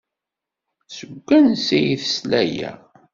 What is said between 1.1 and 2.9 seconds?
wansi ay d-tesla aya?